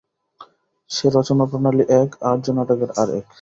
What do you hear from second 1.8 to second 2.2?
এক,